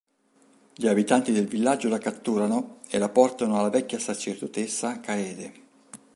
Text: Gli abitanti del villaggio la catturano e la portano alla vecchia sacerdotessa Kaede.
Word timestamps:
Gli 0.73 0.87
abitanti 0.87 1.31
del 1.31 1.45
villaggio 1.45 1.87
la 1.87 1.99
catturano 1.99 2.79
e 2.89 2.97
la 2.97 3.09
portano 3.09 3.59
alla 3.59 3.69
vecchia 3.69 3.99
sacerdotessa 3.99 4.99
Kaede. 4.99 5.53